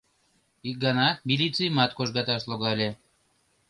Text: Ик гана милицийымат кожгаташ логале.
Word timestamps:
Ик 0.69 0.77
гана 0.85 1.07
милицийымат 1.27 1.91
кожгаташ 1.97 2.41
логале. 2.49 2.89